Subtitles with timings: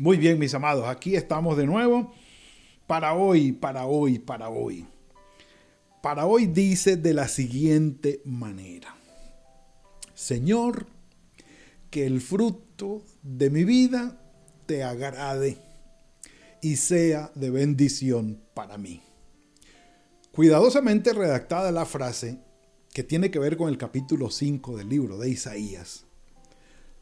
[0.00, 2.14] Muy bien, mis amados, aquí estamos de nuevo
[2.86, 4.86] para hoy, para hoy, para hoy.
[6.02, 8.96] Para hoy dice de la siguiente manera.
[10.14, 10.86] Señor,
[11.90, 14.18] que el fruto de mi vida
[14.64, 15.58] te agrade
[16.62, 19.02] y sea de bendición para mí.
[20.32, 22.38] Cuidadosamente redactada la frase
[22.94, 26.06] que tiene que ver con el capítulo 5 del libro de Isaías.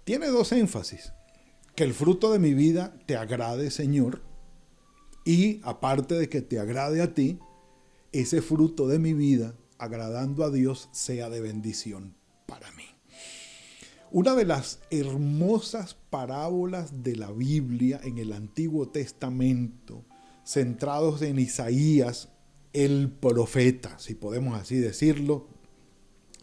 [0.03, 1.13] Tiene dos énfasis
[1.79, 4.21] que el fruto de mi vida te agrade, Señor,
[5.25, 7.39] y aparte de que te agrade a ti,
[8.11, 12.83] ese fruto de mi vida, agradando a Dios, sea de bendición para mí.
[14.11, 20.05] Una de las hermosas parábolas de la Biblia en el Antiguo Testamento,
[20.45, 22.31] centrados en Isaías,
[22.73, 25.47] el profeta, si podemos así decirlo,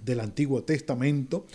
[0.01, 1.45] del Antiguo Testamento,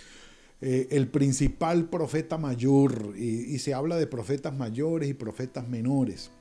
[0.61, 6.31] eh, el principal profeta mayor, y, se habla de profetas mayores y profetas menores.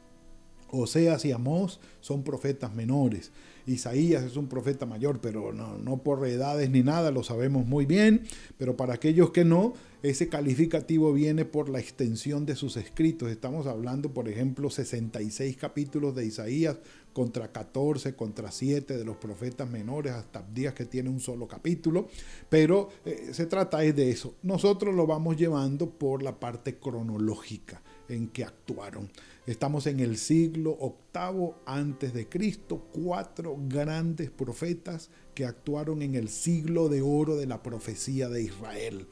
[0.72, 3.32] Oseas y Amós son profetas menores.
[3.66, 8.22] Isaías es un profeta mayor, pero no, por edades ni nada, lo sabemos muy bien.
[8.58, 13.30] Pero para aquellos que no, ese calificativo viene por la extensión de sus escritos.
[13.30, 16.78] Estamos hablando, por ejemplo, 66 capítulos de Isaías
[17.12, 22.08] contra 14, contra 7 de los profetas menores, hasta días que tiene un solo capítulo.
[22.48, 24.34] Pero eh, se trata de eso.
[24.42, 29.08] Nosotros lo vamos llevando por la parte cronológica en que actuaron.
[29.50, 36.28] Estamos en el siglo octavo antes de Cristo, cuatro grandes profetas que actuaron en el
[36.28, 39.06] siglo de oro de la profecía de Israel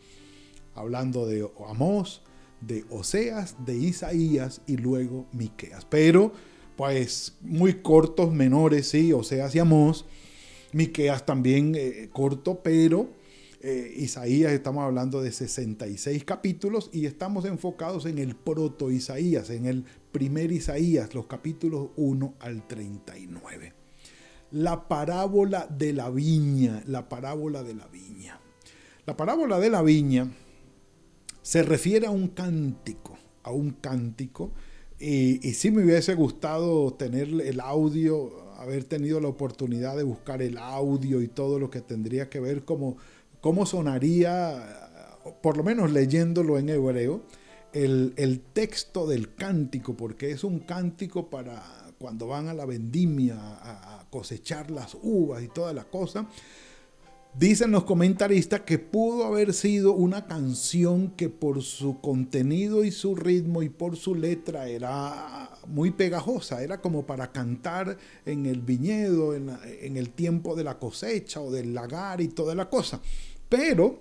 [0.78, 2.22] hablando de Amós,
[2.60, 5.84] de Oseas, de Isaías y luego Miqueas.
[5.84, 6.32] Pero,
[6.76, 10.06] pues, muy cortos, menores, sí, Oseas y Amós.
[10.72, 13.08] Miqueas también eh, corto, pero
[13.60, 19.66] eh, Isaías estamos hablando de 66 capítulos y estamos enfocados en el proto Isaías, en
[19.66, 23.72] el primer Isaías, los capítulos 1 al 39.
[24.52, 28.40] La parábola de la viña, la parábola de la viña.
[29.06, 30.30] La parábola de la viña
[31.42, 34.52] se refiere a un cántico, a un cántico.
[35.00, 40.42] Y, y sí me hubiese gustado tener el audio, haber tenido la oportunidad de buscar
[40.42, 42.96] el audio y todo lo que tendría que ver como
[43.40, 47.22] cómo sonaría, por lo menos leyéndolo en hebreo,
[47.72, 51.62] el, texto del cántico, porque es un cántico para
[51.98, 56.28] cuando van a la vendimia a, a cosechar las uvas y toda la cosa.
[57.34, 63.14] Dicen los comentaristas que pudo haber sido una canción que por su contenido y su
[63.14, 67.96] ritmo y por su letra era muy pegajosa, era como para cantar
[68.26, 72.68] en el viñedo, en, el tiempo de la cosecha o del lagar y toda la
[72.68, 73.00] cosa.
[73.48, 74.00] Pero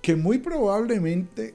[0.00, 1.54] que muy probablemente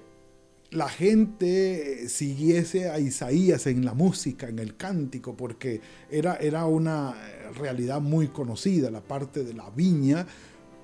[0.71, 7.15] la gente siguiese a Isaías en la música, en el cántico, porque era, era una
[7.57, 10.27] realidad muy conocida, la parte de la viña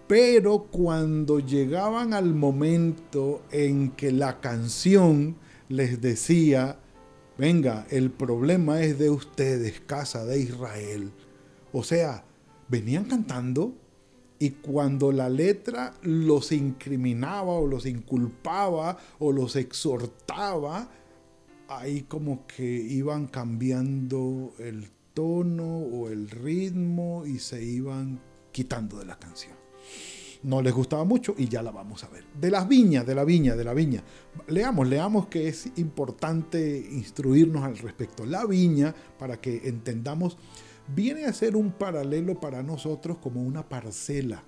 [0.08, 5.36] pero cuando llegaban al momento en que la canción
[5.68, 6.80] les decía,
[7.38, 11.12] venga, el problema es de ustedes, casa de Israel.
[11.74, 12.24] O sea,
[12.70, 13.76] venían cantando
[14.40, 20.90] y cuando la letra los incriminaba o los inculpaba o los exhortaba,
[21.68, 28.22] ahí como que iban cambiando el tono o el ritmo y se iban
[28.54, 29.67] quitando de la canción
[30.48, 32.24] no les gustaba mucho y ya la vamos a ver.
[32.40, 34.02] De las viñas, de la viña, de la viña.
[34.48, 38.26] Leamos, leamos que es importante instruirnos al respecto.
[38.26, 40.38] La viña, para que entendamos,
[40.96, 44.42] viene a ser un paralelo para nosotros como una parcela,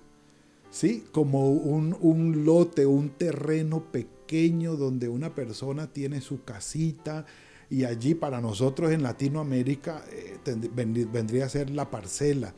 [0.70, 1.04] ¿sí?
[1.12, 7.26] Como un, un lote, un terreno pequeño donde una persona tiene su casita
[7.68, 10.38] y allí para nosotros en Latinoamérica eh,
[11.12, 12.54] vendría a ser la parcela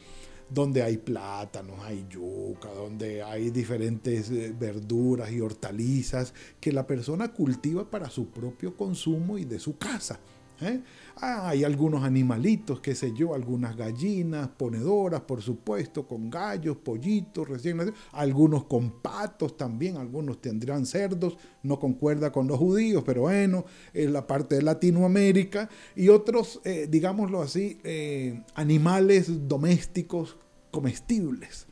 [0.52, 7.32] donde hay plátanos, hay yuca, donde hay diferentes eh, verduras y hortalizas que la persona
[7.32, 10.20] cultiva para su propio consumo y de su casa.
[10.62, 10.82] ¿Eh?
[11.17, 17.49] Ah, hay algunos animalitos, qué sé yo, algunas gallinas, ponedoras, por supuesto, con gallos, pollitos
[17.49, 23.23] recién nacidos, algunos con patos también, algunos tendrán cerdos, no concuerda con los judíos, pero
[23.23, 30.37] bueno, es la parte de Latinoamérica, y otros, eh, digámoslo así, eh, animales domésticos
[30.70, 31.67] comestibles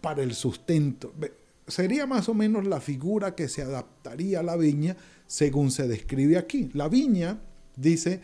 [0.00, 1.12] para el sustento.
[1.66, 4.96] Sería más o menos la figura que se adaptaría a la viña
[5.26, 6.70] según se describe aquí.
[6.72, 7.38] La viña,
[7.80, 8.20] dice,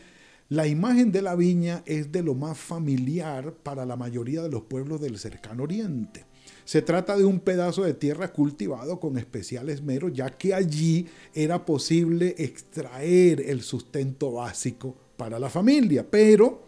[0.48, 4.62] la imagen de la viña es de lo más familiar para la mayoría de los
[4.62, 6.26] pueblos del cercano oriente.
[6.64, 11.64] Se trata de un pedazo de tierra cultivado con especial esmero, ya que allí era
[11.64, 16.06] posible extraer el sustento básico para la familia.
[16.10, 16.64] Pero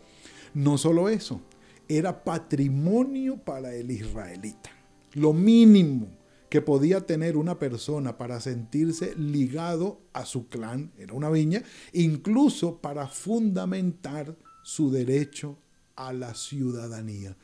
[0.54, 1.40] no solo eso,
[1.88, 4.70] era patrimonio para el israelita.
[5.12, 6.08] Lo mínimo
[6.56, 11.62] que podía tener una persona para sentirse ligado a su clan, era una viña,
[11.92, 15.58] incluso para fundamentar su derecho
[15.96, 17.36] a la ciudadanía.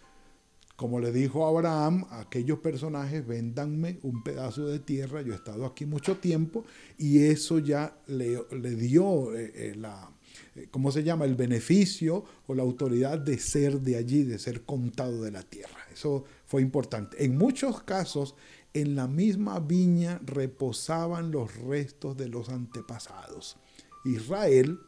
[0.77, 5.85] Como le dijo Abraham aquellos personajes, véndanme un pedazo de tierra, yo he estado aquí
[5.85, 6.65] mucho tiempo,
[6.97, 10.11] y eso ya le, le dio eh, eh, la,
[10.55, 11.27] eh, ¿cómo se llama?
[11.27, 15.87] El beneficio o la autoridad de ser de allí, de ser contado de la tierra.
[15.93, 17.23] Eso fue importante.
[17.23, 18.35] En muchos casos,
[18.75, 23.57] en la misma viña reposaban los restos de los antepasados.
[24.05, 24.81] Israel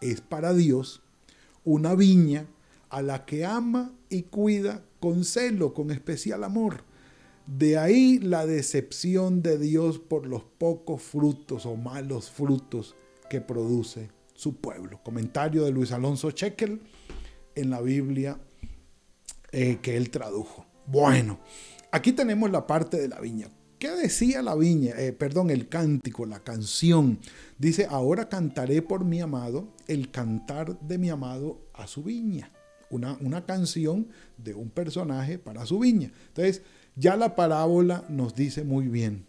[0.00, 1.02] es para Dios
[1.64, 2.46] una viña
[2.90, 6.84] a la que ama y cuida con celo, con especial amor.
[7.46, 12.94] De ahí la decepción de Dios por los pocos frutos o malos frutos
[13.28, 15.00] que produce su pueblo.
[15.02, 16.80] Comentario de Luis Alonso Chequel
[17.54, 18.38] en la Biblia
[19.52, 20.66] eh, que él tradujo.
[20.86, 21.38] Bueno,
[21.94, 23.46] Aquí tenemos la parte de la viña.
[23.78, 24.94] ¿Qué decía la viña?
[24.98, 27.20] Eh, perdón, el cántico, la canción.
[27.56, 32.50] Dice, ahora cantaré por mi amado el cantar de mi amado a su viña.
[32.90, 34.08] Una, una canción
[34.38, 36.10] de un personaje para su viña.
[36.26, 36.62] Entonces,
[36.96, 39.28] ya la parábola nos dice muy bien,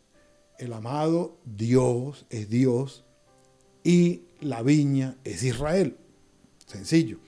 [0.57, 3.05] el amado Dios es Dios
[3.83, 5.97] y la viña es Israel.
[6.65, 7.19] Sencillo.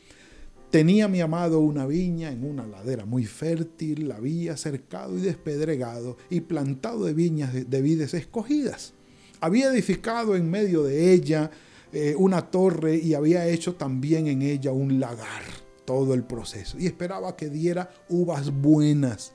[0.69, 6.17] Tenía mi amado una viña en una ladera muy fértil, la había cercado y despedregado
[6.29, 8.93] y plantado de viñas de vides escogidas.
[9.39, 11.51] Había edificado en medio de ella
[11.93, 15.43] eh, una torre y había hecho también en ella un lagar,
[15.85, 16.77] todo el proceso.
[16.77, 19.33] Y esperaba que diera uvas buenas,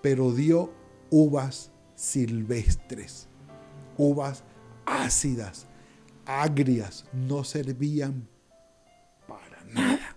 [0.00, 0.72] pero dio
[1.10, 3.28] uvas silvestres,
[3.98, 4.42] uvas
[4.86, 5.66] ácidas,
[6.24, 8.26] agrias, no servían
[9.28, 10.11] para nada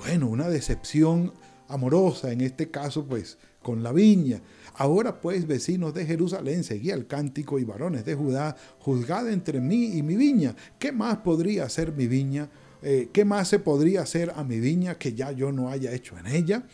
[0.00, 1.34] bueno, una decepción
[1.68, 4.40] amorosa, en este caso pues con la viña.
[4.74, 9.98] Ahora pues, vecinos de Jerusalén, seguía el cántico y varones de Judá, juzgad entre mí
[9.98, 10.56] y mi viña.
[10.78, 12.48] ¿Qué más podría hacer mi viña?
[12.82, 16.16] Eh, ¿Qué más se podría hacer a mi viña que ya yo no haya hecho
[16.16, 16.64] en ella?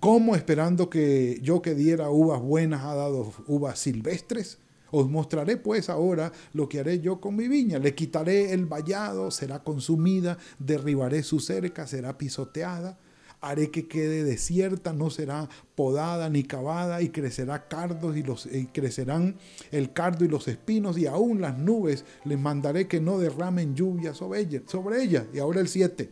[0.00, 4.58] ¿Cómo esperando que yo que diera uvas buenas ha dado uvas silvestres?
[4.92, 7.78] Os mostraré pues ahora lo que haré yo con mi viña.
[7.78, 12.98] Le quitaré el vallado, será consumida, derribaré su cerca, será pisoteada.
[13.40, 19.36] Haré que quede desierta, no será podada ni cavada, y crecerá cardos y, los, crecerán
[19.72, 24.14] el cardo y los espinos, y aún las nubes les mandaré que no derramen lluvia
[24.14, 24.62] sobre ella.
[24.66, 25.26] Sobre ella.
[25.32, 26.10] Y ahora el 7.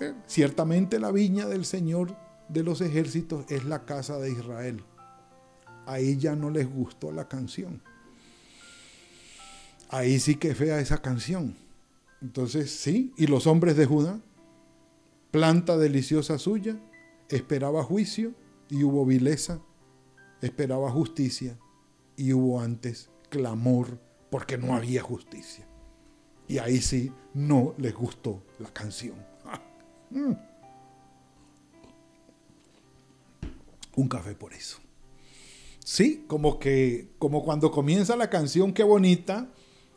[0.00, 2.16] Eh, ciertamente la viña del Señor
[2.48, 4.82] de los ejércitos es la casa de Israel
[5.88, 7.80] ahí ya no les gustó la canción.
[9.88, 11.56] Ahí sí que fea esa canción.
[12.20, 14.20] Entonces, sí, y los hombres de Judá,
[15.30, 16.78] planta deliciosa suya,
[17.30, 18.34] esperaba juicio
[18.68, 19.60] y hubo vileza,
[20.42, 21.58] esperaba justicia
[22.16, 23.98] y hubo antes clamor
[24.30, 25.66] porque no había justicia.
[26.48, 29.16] Y ahí sí no les gustó la canción.
[30.10, 30.32] Mm.
[33.96, 34.78] Un café por eso.
[35.90, 39.48] Sí, como que, como cuando comienza la canción, qué bonita,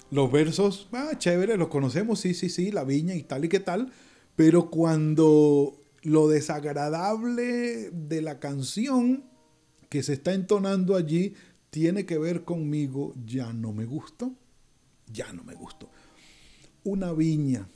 [0.10, 3.60] los versos, ah, chévere, los conocemos, sí, sí, sí, la viña y tal y qué
[3.60, 3.92] tal,
[4.38, 9.26] pero cuando lo desagradable de la canción
[9.90, 11.34] que se está entonando allí
[11.72, 14.34] tiene que ver conmigo, ya no me gustó,
[15.12, 15.90] ya no me gustó.
[16.86, 17.68] Una viña,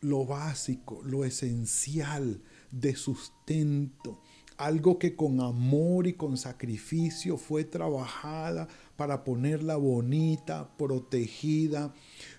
[0.00, 2.40] lo básico, lo esencial
[2.70, 4.22] de sustento,
[4.60, 11.94] algo que con amor y con sacrificio fue trabajada para ponerla bonita, protegida,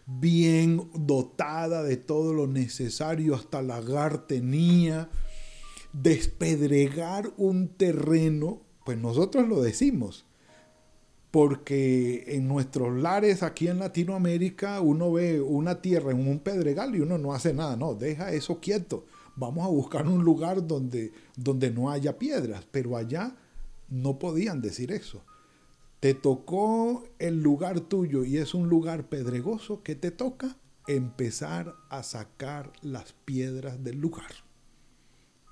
[0.05, 5.09] bien dotada de todo lo necesario, hasta lagar tenía,
[5.93, 10.25] despedregar un terreno, pues nosotros lo decimos,
[11.31, 16.99] porque en nuestros lares aquí en Latinoamérica uno ve una tierra en un pedregal y
[16.99, 19.05] uno no hace nada, no, deja eso quieto.
[19.41, 23.35] Vamos a buscar un lugar donde, donde no haya piedras, pero allá
[23.89, 25.23] no podían decir eso.
[25.99, 30.57] Te tocó el lugar tuyo y es un lugar pedregoso, ¿qué te toca?
[30.85, 34.29] Empezar a sacar las piedras del lugar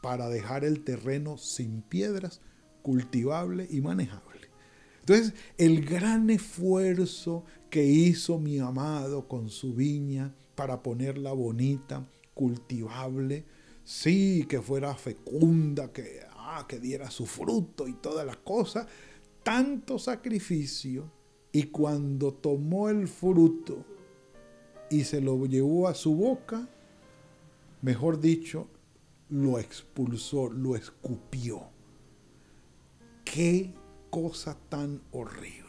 [0.03, 2.41] para dejar el terreno sin piedras,
[2.83, 4.49] cultivable y manejable.
[4.99, 13.45] Entonces, el gran esfuerzo que hizo mi amado con su viña para ponerla bonita, cultivable,
[13.89, 18.85] sí, que fuera fecunda, que, ah, que diera su fruto y todas las cosas,
[19.41, 21.11] tanto sacrificio,
[21.51, 23.83] y cuando tomó el fruto
[24.91, 26.69] y se lo llevó a su boca,
[27.81, 28.67] mejor dicho,
[29.29, 31.63] lo expulsó, lo escupió.
[33.25, 33.73] ¿Qué
[34.11, 35.65] cosa tan horrible.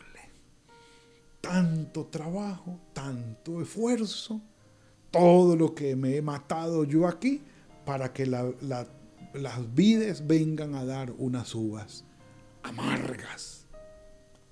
[1.40, 4.42] Tanto trabajo, tanto esfuerzo,
[5.10, 7.40] todo lo que me he matado yo aquí
[7.84, 12.04] para que las vides vengan a dar unas uvas
[12.62, 13.66] amargas,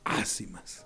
[0.04, 0.84] ácimas.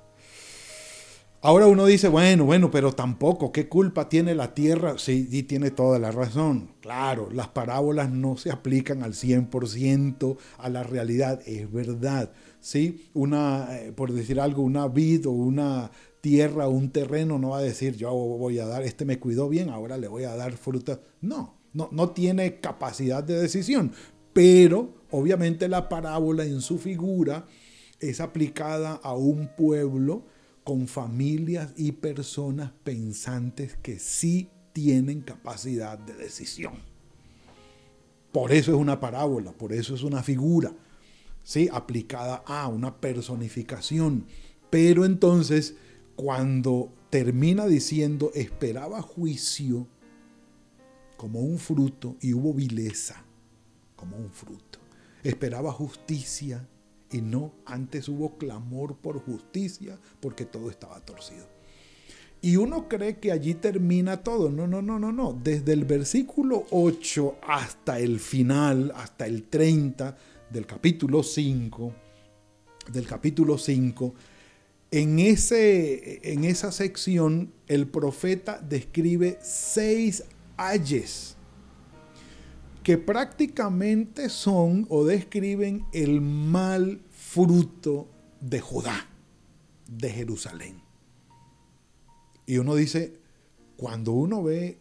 [1.45, 4.97] Ahora uno dice, bueno, bueno, pero tampoco, ¿qué culpa tiene la tierra?
[4.99, 6.77] Sí, y tiene toda la razón.
[6.81, 12.31] Claro, las parábolas no se aplican al 100% a la realidad, es verdad.
[12.61, 13.11] ¿sí?
[13.13, 17.63] Una, eh, por decir algo, una vid o una tierra un terreno no va a
[17.63, 21.01] decir, yo voy a dar, este me cuidó bien, ahora le voy a dar fruta.
[21.21, 23.93] No, no, tiene capacidad de decisión.
[24.33, 27.47] Pero obviamente la parábola en su figura
[28.01, 30.25] es aplicada a un pueblo
[30.65, 36.75] con familias y personas pensantes que sí tienen capacidad de decisión.
[38.33, 40.73] Por eso es una parábola, por eso es una figura,
[41.43, 41.69] ¿sí?
[41.71, 44.25] aplicada a una personificación.
[44.71, 45.75] Pero entonces,
[46.17, 49.87] cuando termina diciendo, esperaba juicio
[51.23, 53.23] como un fruto y hubo vileza
[53.95, 54.81] como un fruto.
[55.23, 56.67] Esperaba justicia
[57.13, 61.47] y no, antes hubo clamor por justicia porque todo estaba torcido.
[62.41, 64.51] Y uno cree que allí termina todo.
[64.51, 65.33] No, no, no, no, no.
[65.33, 70.17] Desde el versículo 8 hasta el final, hasta el 30
[70.51, 71.93] del capítulo 5,
[72.93, 74.13] del capítulo 5,
[74.91, 80.25] en, ese, en esa sección el profeta describe seis
[82.83, 88.09] que prácticamente son o describen el mal fruto
[88.41, 89.07] de Judá,
[89.89, 90.83] de Jerusalén.
[92.47, 93.21] Y uno dice,
[93.77, 94.79] cuando uno ve,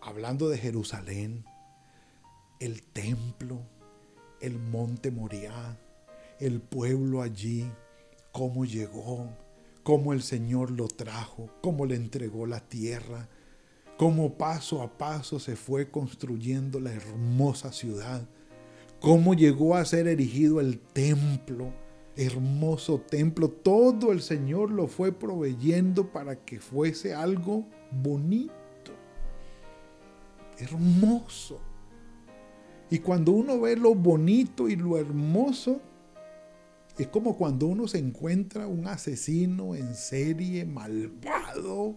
[0.00, 1.44] hablando de Jerusalén,
[2.60, 3.60] el templo,
[4.40, 5.78] el monte Moriah,
[6.40, 7.70] el pueblo allí,
[8.32, 9.28] cómo llegó,
[9.84, 13.28] cómo el Señor lo trajo, cómo le entregó la tierra,
[13.96, 18.26] cómo paso a paso se fue construyendo la hermosa ciudad,
[19.00, 21.72] cómo llegó a ser erigido el templo,
[22.16, 28.92] hermoso templo, todo el Señor lo fue proveyendo para que fuese algo bonito,
[30.58, 31.60] hermoso.
[32.90, 35.80] Y cuando uno ve lo bonito y lo hermoso,
[36.96, 41.96] es como cuando uno se encuentra un asesino en serie, malvado,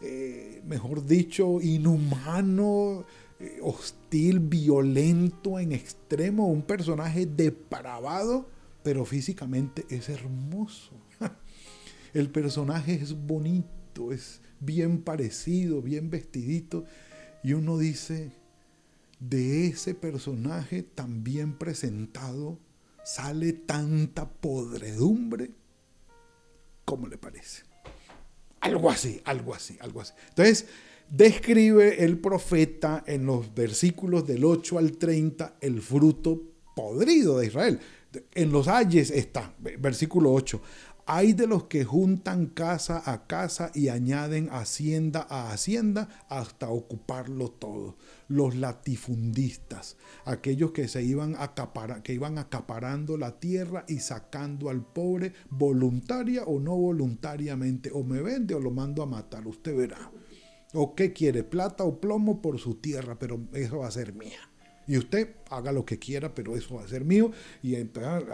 [0.00, 3.04] eh, mejor dicho, inhumano,
[3.40, 8.48] eh, hostil, violento en extremo, un personaje depravado,
[8.82, 10.92] pero físicamente es hermoso.
[12.14, 16.84] El personaje es bonito, es bien parecido, bien vestidito,
[17.42, 18.32] y uno dice,
[19.20, 22.58] de ese personaje tan bien presentado
[23.04, 25.50] sale tanta podredumbre
[26.84, 27.67] como le parece.
[28.68, 30.12] Algo así, algo así, algo así.
[30.28, 30.66] Entonces,
[31.08, 36.42] describe el profeta en los versículos del 8 al 30 el fruto
[36.74, 37.80] podrido de Israel.
[38.34, 40.60] En los ayes está, versículo 8.
[41.10, 47.50] Hay de los que juntan casa a casa y añaden hacienda a hacienda hasta ocuparlo
[47.50, 47.96] todo.
[48.28, 49.96] Los latifundistas,
[50.26, 51.34] aquellos que se iban,
[52.02, 57.90] que iban acaparando la tierra y sacando al pobre voluntaria o no voluntariamente.
[57.90, 60.12] O me vende o lo mando a matar, usted verá.
[60.74, 61.42] ¿O qué quiere?
[61.42, 64.50] Plata o plomo por su tierra, pero eso va a ser mía.
[64.88, 67.30] Y usted haga lo que quiera, pero eso va a ser mío.
[67.62, 67.76] Y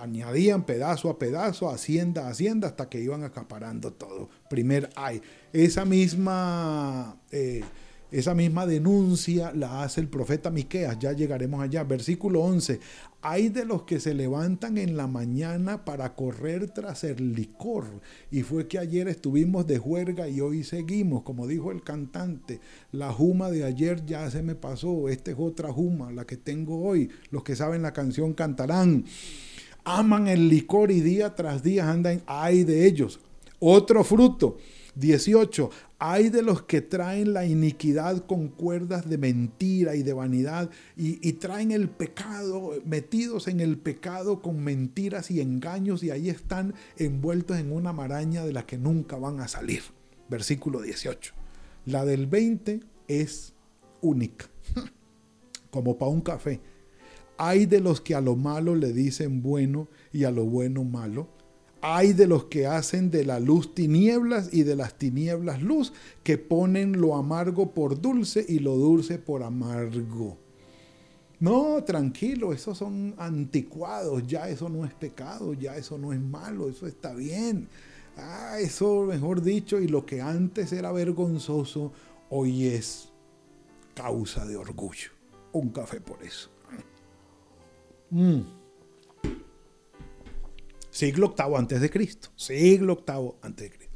[0.00, 4.30] añadían pedazo a pedazo, hacienda a hacienda, hasta que iban acaparando todo.
[4.48, 5.20] Primer hay.
[5.52, 7.62] Esa misma, eh,
[8.14, 11.00] esa misma denuncia la hace el profeta Miqueas.
[11.00, 11.82] Ya llegaremos allá.
[11.82, 12.78] Versículo 11.
[13.22, 17.86] Hay de los que se levantan en la mañana para correr tras el licor.
[18.30, 21.24] Y fue que ayer estuvimos de juerga y hoy seguimos.
[21.24, 22.60] Como dijo el cantante,
[22.92, 25.08] la juma de ayer ya se me pasó.
[25.08, 27.10] Esta es otra juma, la que tengo hoy.
[27.32, 29.06] Los que saben la canción cantarán.
[29.82, 32.22] Aman el licor y día tras día andan.
[32.26, 33.18] Hay de ellos.
[33.58, 34.56] Otro fruto
[34.96, 35.70] 18.
[35.98, 41.32] Hay de los que traen la iniquidad con cuerdas de mentira y de vanidad y,
[41.34, 47.58] traen el pecado, metidos en el pecado con mentiras y engaños y ahí están envueltos
[47.58, 49.82] en una maraña de la que nunca van a salir.
[50.28, 51.34] Versículo 18.
[51.86, 53.54] La del 20 es
[54.00, 54.46] única,
[55.70, 56.60] como para un café.
[57.36, 61.33] Hay de los que a lo malo le dicen bueno y a lo bueno malo
[61.86, 66.38] hay de los que hacen de la luz tinieblas y de las tinieblas luz, que
[66.38, 70.38] ponen lo amargo por dulce y lo dulce por amargo.
[71.40, 76.70] No, tranquilo, esos son anticuados, ya eso no es pecado, ya eso no es malo,
[76.70, 77.68] eso está bien.
[78.16, 81.92] Ah, eso mejor dicho, y lo que antes era vergonzoso,
[82.30, 83.10] hoy es
[83.92, 85.10] causa de orgullo.
[85.52, 86.48] Un café por eso.
[88.08, 88.63] Mm.
[90.94, 92.28] Siglo VIII antes de Cristo.
[92.36, 93.94] Siglo VIII antes de Cristo.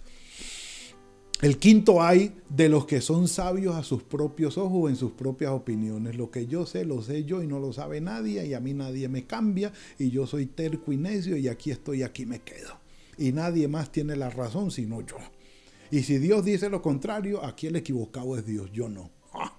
[1.40, 5.52] El quinto hay de los que son sabios a sus propios ojos, en sus propias
[5.52, 6.16] opiniones.
[6.16, 8.74] Lo que yo sé, lo sé yo y no lo sabe nadie, y a mí
[8.74, 12.80] nadie me cambia, y yo soy terco y necio, y aquí estoy, aquí me quedo.
[13.16, 15.18] Y nadie más tiene la razón sino yo.
[15.92, 19.12] Y si Dios dice lo contrario, aquí el equivocado es Dios, yo no.
[19.32, 19.56] Ah,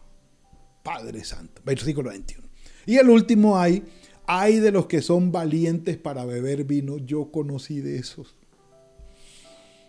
[0.84, 1.62] Padre Santo.
[1.64, 2.50] Versículo 21.
[2.86, 3.84] Y el último hay
[4.32, 6.98] hay de los que son valientes para beber vino.
[6.98, 8.36] Yo conocí de esos.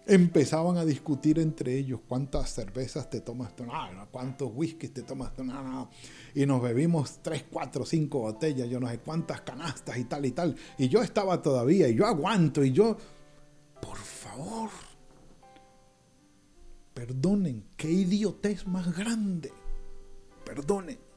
[0.06, 3.64] Empezaban a discutir entre ellos cuántas cervezas te tomas tú,
[4.10, 5.44] cuántos whiskies te tomas tú,
[6.34, 10.30] y nos bebimos tres, cuatro, cinco botellas, yo no sé cuántas canastas y tal y
[10.30, 10.56] tal.
[10.78, 12.96] Y yo estaba todavía, y yo aguanto, y yo,
[13.82, 14.70] por favor,
[16.94, 19.52] perdonen, qué idiotez más grande,
[20.46, 21.09] perdonen.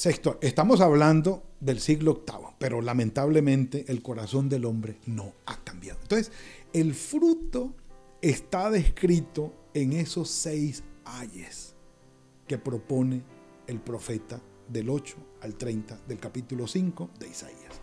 [0.00, 6.00] Sexto, estamos hablando del siglo VIII, pero lamentablemente el corazón del hombre no ha cambiado.
[6.00, 6.32] Entonces,
[6.72, 7.74] el fruto
[8.22, 11.74] está descrito en esos seis ayes
[12.46, 13.22] que propone
[13.66, 17.82] el profeta del 8 al 30 del capítulo 5 de Isaías.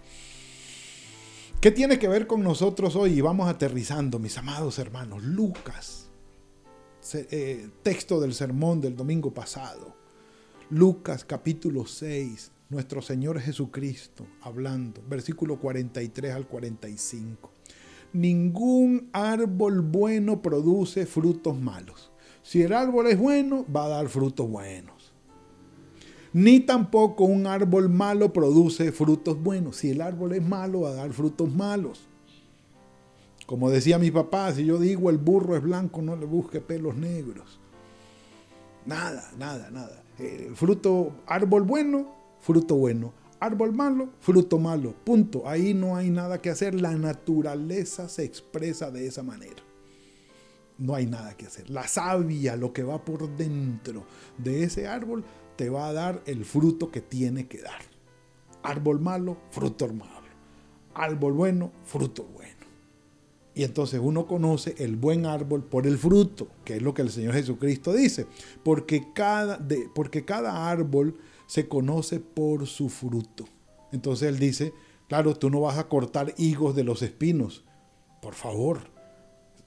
[1.62, 3.20] ¿Qué tiene que ver con nosotros hoy?
[3.20, 5.22] Y vamos aterrizando, mis amados hermanos.
[5.22, 6.10] Lucas,
[7.14, 9.97] eh, texto del sermón del domingo pasado.
[10.70, 17.50] Lucas capítulo 6, nuestro Señor Jesucristo hablando, versículo 43 al 45.
[18.12, 22.12] Ningún árbol bueno produce frutos malos.
[22.44, 25.14] Si el árbol es bueno, va a dar frutos buenos.
[26.34, 29.78] Ni tampoco un árbol malo produce frutos buenos.
[29.78, 32.10] Si el árbol es malo, va a dar frutos malos.
[33.46, 36.98] Como decía mi papá, si yo digo el burro es blanco, no le busque pelos
[36.98, 37.58] negros.
[38.86, 40.04] Nada, nada, nada.
[40.20, 43.14] Eh, fruto, árbol bueno, fruto bueno.
[43.40, 44.96] Árbol malo, fruto malo.
[45.04, 45.48] Punto.
[45.48, 46.80] Ahí no hay nada que hacer.
[46.80, 49.62] La naturaleza se expresa de esa manera.
[50.80, 51.70] No hay nada que hacer.
[51.70, 54.06] La savia, lo que va por dentro
[54.38, 55.24] de ese árbol,
[55.56, 57.82] te va a dar el fruto que tiene que dar.
[58.64, 60.28] Árbol malo, fruto malo.
[60.94, 62.57] Árbol bueno, fruto bueno.
[63.58, 67.10] Y entonces uno conoce el buen árbol por el fruto, que es lo que el
[67.10, 68.28] Señor Jesucristo dice.
[68.64, 71.18] Porque cada, de, porque cada árbol
[71.48, 73.46] se conoce por su fruto.
[73.92, 74.74] Entonces Él dice,
[75.08, 77.64] claro, tú no vas a cortar higos de los espinos.
[78.22, 78.92] Por favor.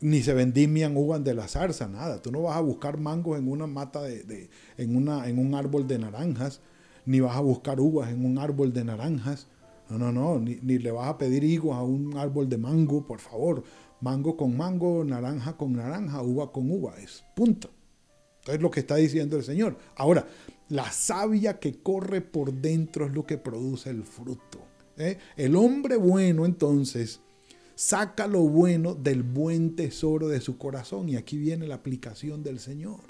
[0.00, 2.22] Ni se vendimian uvas de la zarza, nada.
[2.22, 5.88] Tú no vas a buscar mangos en una mata de, en, una, en un árbol
[5.88, 6.60] de naranjas,
[7.06, 9.48] ni vas a buscar uvas en un árbol de naranjas.
[9.90, 13.18] No, no, no, ni, le vas a pedir higos a un árbol de mango, por
[13.18, 13.64] favor.
[14.00, 17.70] Mango con mango, naranja con naranja, uva con uva, es punto.
[18.46, 19.76] Es lo que está diciendo el Señor.
[19.96, 20.26] Ahora,
[20.68, 24.60] la savia que corre por dentro es lo que produce el fruto.
[24.96, 25.18] ¿eh?
[25.36, 27.20] El hombre bueno entonces
[27.74, 32.60] saca lo bueno del buen tesoro de su corazón y aquí viene la aplicación del
[32.60, 33.00] Señor.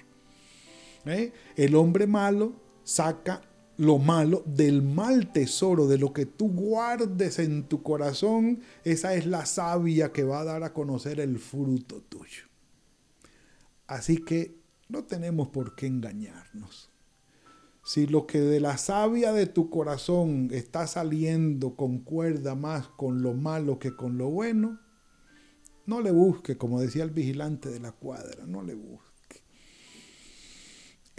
[1.05, 1.33] ¿eh?
[1.57, 3.43] El hombre malo saca
[3.81, 9.25] lo malo, del mal tesoro, de lo que tú guardes en tu corazón, esa es
[9.25, 12.45] la savia que va a dar a conocer el fruto tuyo.
[13.87, 14.55] Así que
[14.91, 16.91] no tenemos por qué engañarnos.
[17.83, 23.33] Si lo que de la savia de tu corazón está saliendo concuerda más con lo
[23.33, 24.79] malo que con lo bueno,
[25.87, 29.10] no le busque, como decía el vigilante de la cuadra, no le busque.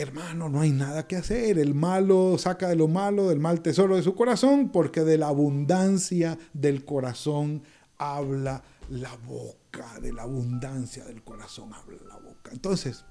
[0.01, 1.59] Hermano, no hay nada que hacer.
[1.59, 5.27] El malo saca de lo malo, del mal tesoro de su corazón, porque de la
[5.27, 7.63] abundancia del corazón
[7.97, 9.99] habla la boca.
[10.01, 12.51] De la abundancia del corazón habla la boca.
[12.51, 13.05] Entonces,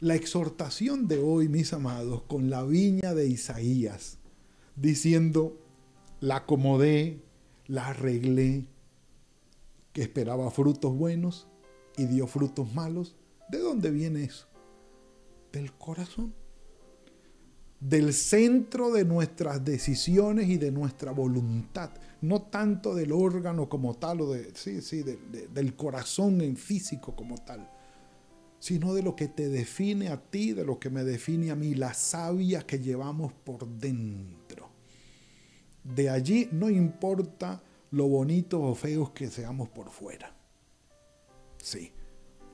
[0.00, 4.18] la exhortación de hoy, mis amados, con la viña de Isaías,
[4.74, 5.58] diciendo,
[6.20, 7.22] la acomodé,
[7.66, 8.66] la arreglé,
[9.92, 11.48] que esperaba frutos buenos
[11.96, 13.16] y dio frutos malos.
[13.48, 14.46] ¿De dónde viene eso?
[15.56, 16.34] Del corazón,
[17.80, 21.90] del centro de nuestras decisiones y de nuestra voluntad,
[22.20, 27.36] no tanto del órgano como tal o de, sí, sí, del corazón en físico como
[27.36, 27.70] tal,
[28.58, 31.74] sino de lo que te define a ti, de lo que me define a mí,
[31.74, 34.68] la savia que llevamos por dentro.
[35.84, 40.34] De allí no importa lo bonitos o feos que seamos por fuera.
[41.62, 41.92] Sí,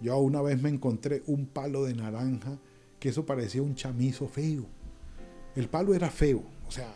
[0.01, 2.59] yo una vez me encontré un palo de naranja
[3.03, 4.65] que eso parecía un chamizo feo.
[5.57, 6.87] El palo era feo, o sea,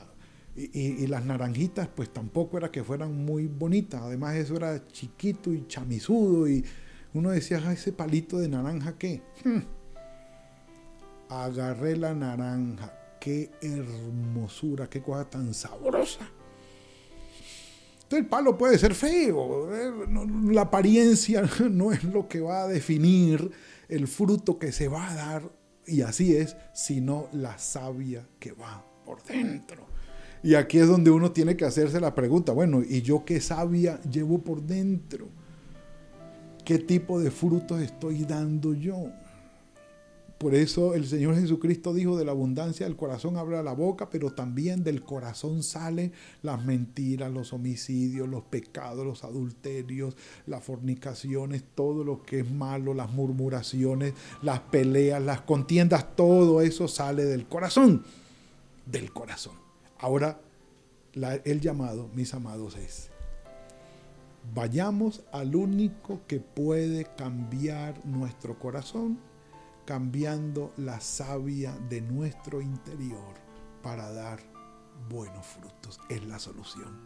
[0.55, 5.67] y, las naranjitas pues tampoco era que fueran muy bonitas, además eso era chiquito y
[5.67, 6.65] chamizudo y
[7.13, 9.21] uno decía, ah, ese palito de naranja qué.
[9.45, 9.63] Hmm.
[11.29, 16.31] Agarré la naranja, qué hermosura, qué cosa tan sabrosa.
[17.95, 19.93] Entonces el palo puede ser feo, ¿eh?
[20.53, 23.51] la apariencia no es lo que va a definir
[23.89, 25.56] el fruto que se va a dar
[25.87, 29.87] y así es, sino la savia que va por dentro.
[30.43, 34.01] Y aquí es donde uno tiene que hacerse la pregunta, bueno, ¿y yo qué savia
[34.03, 35.29] llevo por dentro?
[36.65, 39.11] ¿Qué tipo de frutos estoy dando yo?
[40.39, 44.33] Por eso el Señor Jesucristo dijo, de la abundancia del corazón habla la boca, pero
[44.33, 50.15] también del corazón salen las mentiras, los homicidios, los pecados, los adulterios,
[50.47, 56.87] las fornicaciones, todo lo que es malo, las murmuraciones, las peleas, las contiendas, todo eso
[56.87, 58.05] sale del corazón,
[58.85, 59.55] del corazón.
[59.99, 60.39] Ahora,
[61.45, 63.09] el llamado, mis amados, es,
[64.55, 69.19] vayamos al único que puede cambiar nuestro corazón
[69.87, 73.35] cambiando la savia de nuestro interior
[73.83, 74.41] para dar
[75.09, 76.01] buenos frutos.
[76.11, 76.99] Es la solución.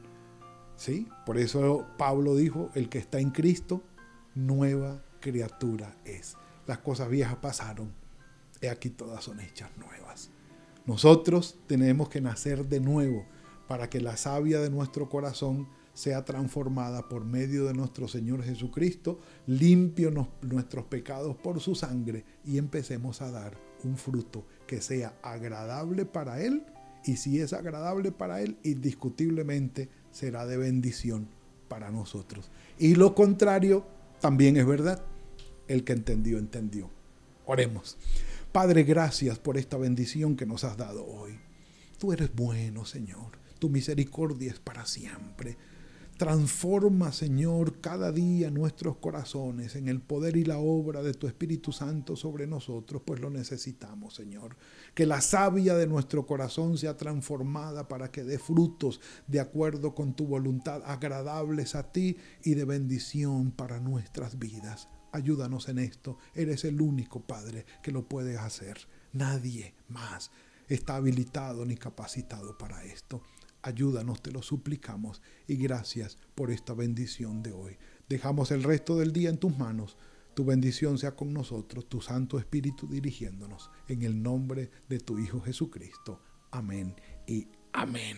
[0.77, 1.07] ¿Sí?
[1.27, 3.83] Por eso Pablo dijo, el que está en Cristo,
[4.35, 6.37] nueva criatura es.
[6.67, 7.93] Las cosas viejas pasaron,
[8.63, 10.31] y aquí todas son hechas nuevas.
[10.87, 13.27] Nosotros tenemos que nacer de nuevo
[13.69, 19.21] para que la savia de nuestro corazón sea transformada por medio de nuestro Señor Jesucristo,
[19.47, 20.11] limpio
[20.43, 26.41] nuestros pecados por su sangre y empecemos a dar un fruto que sea agradable para
[26.41, 26.65] Él
[27.05, 31.29] y si es agradable para Él, indiscutiblemente será de bendición
[31.69, 32.51] para nosotros.
[32.79, 33.87] Y lo contrario
[34.21, 35.03] también es verdad.
[35.67, 36.91] El que entendió, entendió.
[37.47, 37.97] Oremos.
[38.53, 41.39] Padre, gracias por esta bendición que nos has dado hoy.
[41.99, 43.39] Tú eres bueno, Señor.
[43.59, 45.57] Tu misericordia es para siempre.
[46.21, 51.73] Transforma, Señor, cada día nuestros corazones en el poder y la obra de tu Espíritu
[51.73, 54.55] Santo sobre nosotros, pues lo necesitamos, Señor.
[54.93, 60.13] Que la savia de nuestro corazón sea transformada para que dé frutos de acuerdo con
[60.13, 64.91] tu voluntad, agradables a ti y de bendición para nuestras vidas.
[65.13, 66.19] Ayúdanos en esto.
[66.35, 68.77] Eres el único Padre que lo puede hacer.
[69.15, 70.33] Nadie más
[70.69, 73.23] está habilitado ni capacitado para esto.
[73.63, 77.77] Ayúdanos, te lo suplicamos y gracias por esta bendición de hoy.
[78.09, 79.99] Dejamos el resto del día en tus manos.
[80.33, 83.71] Tu bendición sea con nosotros, tu Santo Espíritu dirigiéndonos.
[83.89, 86.23] En el nombre de tu Hijo Jesucristo.
[86.51, 86.95] Amén
[87.27, 88.17] y amén.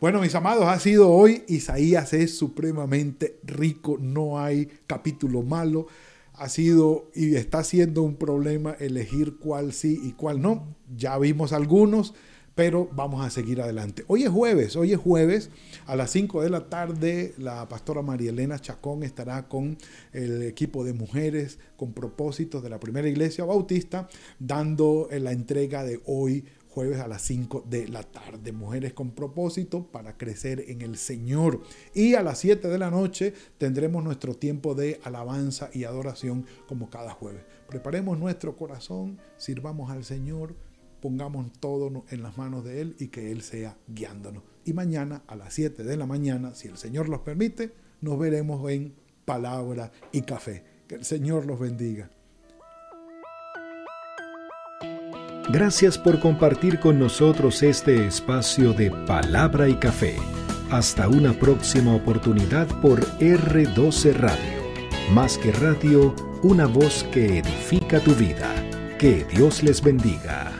[0.00, 1.44] Bueno, mis amados, ha sido hoy.
[1.48, 3.98] Isaías es supremamente rico.
[4.00, 5.86] No hay capítulo malo.
[6.32, 10.76] Ha sido y está siendo un problema elegir cuál sí y cuál no.
[10.96, 12.14] Ya vimos algunos
[12.54, 14.04] pero vamos a seguir adelante.
[14.06, 15.50] Hoy es jueves, hoy es jueves,
[15.86, 19.76] a las 5 de la tarde la pastora María Elena Chacón estará con
[20.12, 26.00] el equipo de mujeres con propósitos de la primera iglesia bautista, dando la entrega de
[26.06, 28.50] hoy jueves a las 5 de la tarde.
[28.50, 31.62] Mujeres con propósito para crecer en el Señor.
[31.94, 36.90] Y a las 7 de la noche tendremos nuestro tiempo de alabanza y adoración como
[36.90, 37.44] cada jueves.
[37.68, 40.56] Preparemos nuestro corazón, sirvamos al Señor
[41.04, 44.42] pongamos todo en las manos de Él y que Él sea guiándonos.
[44.64, 48.70] Y mañana a las 7 de la mañana, si el Señor los permite, nos veremos
[48.70, 48.94] en
[49.26, 50.64] Palabra y Café.
[50.88, 52.08] Que el Señor los bendiga.
[55.52, 60.16] Gracias por compartir con nosotros este espacio de Palabra y Café.
[60.70, 64.62] Hasta una próxima oportunidad por R12 Radio.
[65.12, 68.54] Más que radio, una voz que edifica tu vida.
[68.98, 70.53] Que Dios les bendiga.